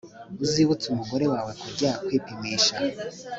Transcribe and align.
Uzibutse 0.43 0.85
umugore 0.89 1.25
wawe 1.33 1.51
kujya 1.61 1.91
kwipimisha 2.05 2.75